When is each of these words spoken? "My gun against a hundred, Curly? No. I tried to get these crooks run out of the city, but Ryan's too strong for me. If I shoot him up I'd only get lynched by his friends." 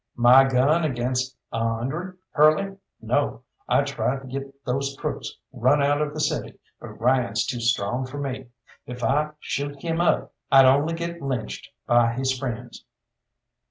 "My 0.15 0.45
gun 0.45 0.83
against 0.83 1.37
a 1.51 1.59
hundred, 1.59 2.17
Curly? 2.33 2.75
No. 3.01 3.43
I 3.69 3.83
tried 3.83 4.21
to 4.21 4.27
get 4.27 4.65
these 4.65 4.97
crooks 4.99 5.37
run 5.53 5.79
out 5.79 6.01
of 6.01 6.15
the 6.15 6.19
city, 6.19 6.57
but 6.79 6.99
Ryan's 6.99 7.45
too 7.45 7.59
strong 7.59 8.07
for 8.07 8.17
me. 8.17 8.47
If 8.87 9.03
I 9.03 9.29
shoot 9.39 9.79
him 9.83 10.01
up 10.01 10.33
I'd 10.51 10.65
only 10.65 10.95
get 10.95 11.21
lynched 11.21 11.69
by 11.85 12.13
his 12.13 12.35
friends." 12.35 12.83